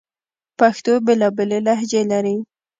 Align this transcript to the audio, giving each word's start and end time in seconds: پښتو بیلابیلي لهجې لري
پښتو 0.59 0.91
بیلابیلي 1.05 1.59
لهجې 1.67 2.01
لري 2.11 2.37